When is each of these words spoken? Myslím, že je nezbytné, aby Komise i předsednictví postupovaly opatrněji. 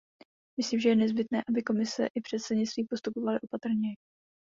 Myslím, 0.59 0.79
že 0.79 0.89
je 0.89 0.95
nezbytné, 0.95 1.43
aby 1.49 1.63
Komise 1.63 2.07
i 2.17 2.21
předsednictví 2.21 2.87
postupovaly 2.89 3.39
opatrněji. 3.41 3.95